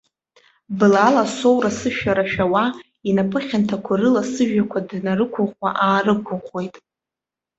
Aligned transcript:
Блала 0.77 1.23
соура-сышәара 1.35 2.25
шәауа, 2.31 2.63
инапы 3.09 3.39
хьанҭақәа 3.47 3.93
рыла 3.99 4.23
сыжәҩақәа 4.31 4.79
днарықәыӷәӷәа-аарықәыӷәӷәеит. 4.87 6.75